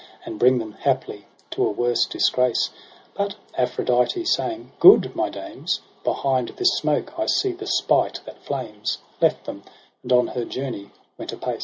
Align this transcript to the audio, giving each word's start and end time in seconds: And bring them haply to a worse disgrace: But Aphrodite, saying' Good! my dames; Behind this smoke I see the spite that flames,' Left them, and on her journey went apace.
And 0.25 0.39
bring 0.39 0.57
them 0.57 0.71
haply 0.73 1.27
to 1.51 1.63
a 1.63 1.69
worse 1.69 2.07
disgrace: 2.07 2.71
But 3.13 3.35
Aphrodite, 3.55 4.25
saying' 4.25 4.71
Good! 4.79 5.15
my 5.15 5.29
dames; 5.29 5.79
Behind 6.03 6.49
this 6.57 6.75
smoke 6.77 7.13
I 7.19 7.27
see 7.27 7.51
the 7.51 7.67
spite 7.67 8.19
that 8.25 8.43
flames,' 8.43 8.97
Left 9.21 9.45
them, 9.45 9.61
and 10.01 10.11
on 10.11 10.27
her 10.29 10.43
journey 10.43 10.89
went 11.19 11.33
apace. 11.33 11.59